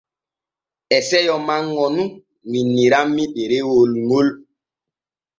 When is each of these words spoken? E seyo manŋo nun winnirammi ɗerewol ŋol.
E 0.95 0.97
seyo 1.07 1.35
manŋo 1.47 1.85
nun 1.95 2.07
winnirammi 2.49 3.23
ɗerewol 3.35 3.91
ŋol. 4.07 4.27